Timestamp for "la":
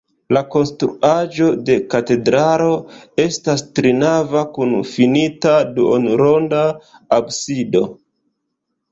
0.35-0.41